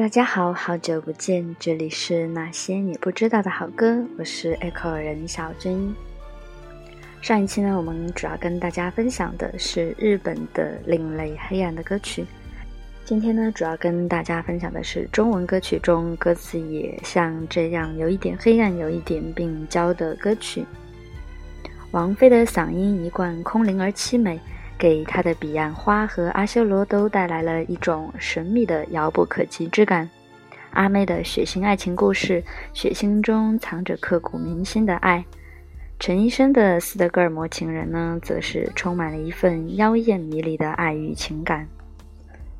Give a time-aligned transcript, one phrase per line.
[0.00, 5.94] 大家好，好久不见，这里是那些你不知道的好歌，我是 Echo 人小真。
[7.20, 12.24] 上一期呢，我们主要跟大家分享的是日本的另类黑暗的歌曲。
[13.04, 20.64] 今天呢，主要跟大家分享的是中文歌曲中歌词也像这样有一点黑暗、有一点病娇的歌曲。
[21.90, 24.40] 王菲的嗓音一贯空灵而凄美。
[24.82, 30.10] 给他的彼岸花和阿修罗都带来了一种神秘的遥不可及之感。
[30.72, 32.42] 阿妹的血腥爱情故事，
[32.74, 35.24] 血腥中藏着刻骨铭心的爱。
[36.00, 41.64] 陈医生的《斯德哥尔摩情人》呢，则是充满了一份妖艳迷离的爱与情感。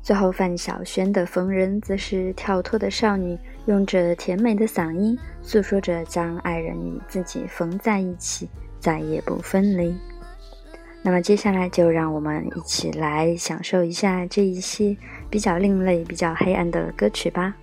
[0.01, 8.47] 最后，范晓萱的《缝人》则是跳脱的少女，用着甜美的嗓音诉说着将爱人与自己缝在一起，
[8.79, 9.93] 再也不分离。
[11.05, 14.97] 那么接下来就让我们一起来享受一下这一期
[15.29, 17.53] 比较另类、比较黑暗的歌曲吧。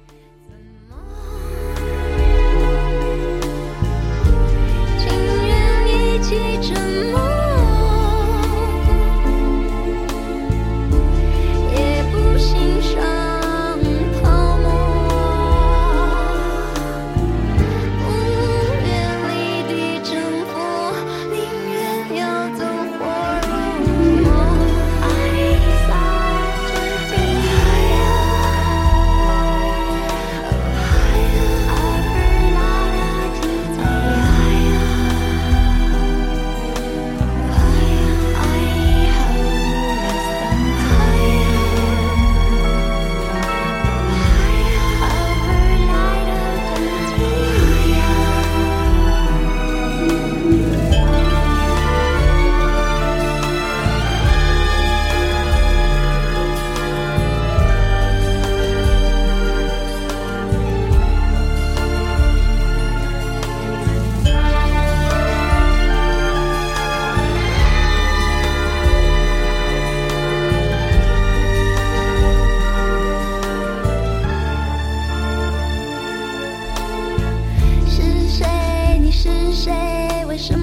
[79.53, 79.75] 谁？
[80.29, 80.60] 为什么？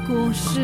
[0.09, 0.61] 果实，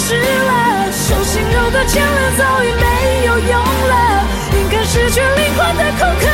[0.08, 6.26] 失了，手心揉的牵连早已没有用了，应该失去灵魂的空壳，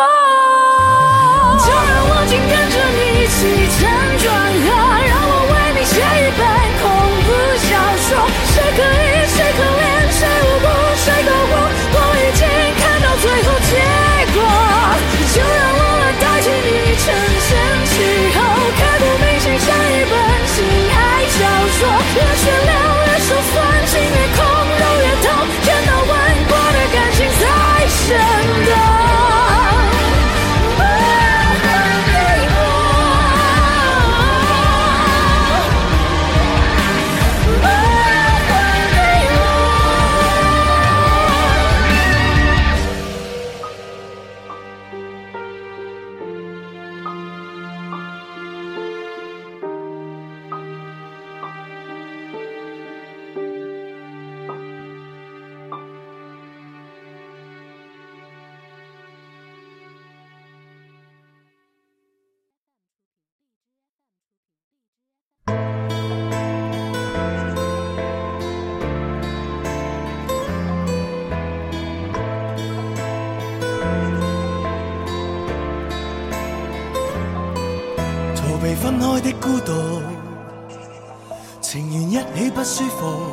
[81.62, 83.24] 情愿一起不舒服，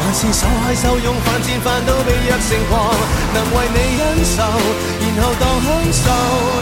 [0.00, 2.92] 还是受害受用犯贱犯到被虐成狂？
[3.32, 4.36] 能为你忍受，
[4.98, 6.02] 然后当享受，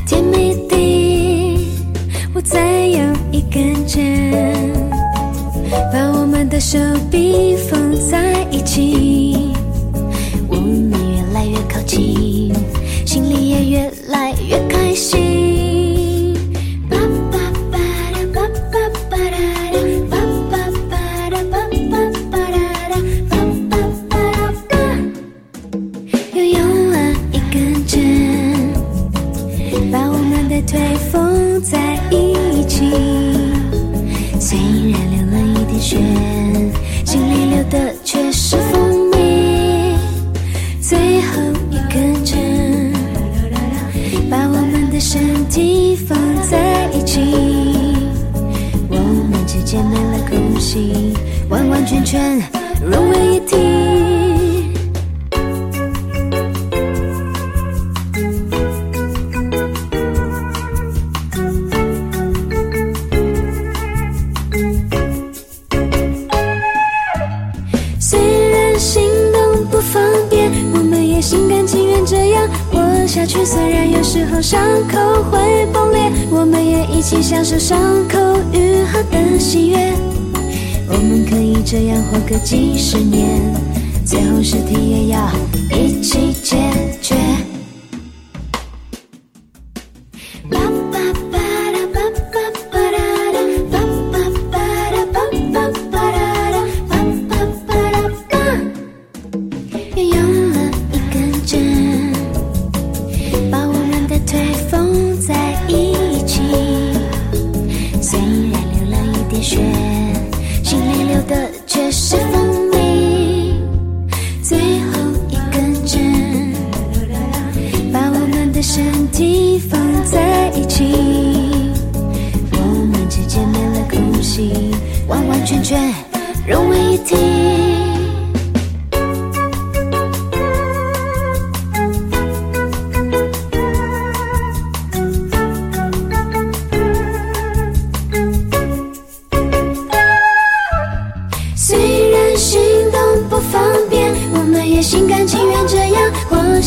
[0.07, 1.59] 甜蜜的，
[2.35, 4.31] 我再用一根针
[5.93, 6.79] 把我们的手
[7.11, 9.53] 臂缝在一起，
[10.49, 12.55] 我们越来越靠近，
[13.05, 15.34] 心里也越来越开心。
[73.15, 74.99] 下去，虽然有时候伤口
[75.31, 78.19] 会崩裂，我们也一起享受伤口
[78.53, 79.77] 愈合的喜悦。
[80.89, 83.39] 我们可以这样活个几十年，
[84.05, 85.29] 最后尸体也要
[85.79, 86.84] 一起捡。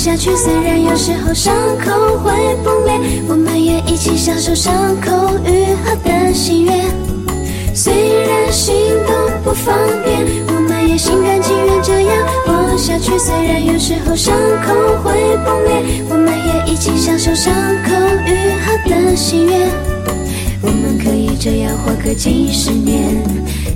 [0.10, 1.91] 下去，虽然有时候伤口
[2.24, 2.32] 会
[2.63, 5.12] 破裂，我们也一起享受伤口
[5.43, 6.72] 愈合的喜悦。
[7.76, 8.74] 虽然行
[9.06, 13.20] 动不方便，我们也心甘情愿这样过下去。
[13.20, 14.34] 虽然有时候伤
[14.65, 15.12] 口会
[15.43, 17.89] 破裂，我们也一起享受伤口
[18.26, 19.56] 愈合的喜悦。
[20.62, 23.22] 我们可以这样活个几十年，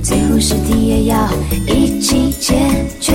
[0.01, 1.27] 最后尸体也要
[1.67, 2.57] 一起解
[3.01, 3.11] 决。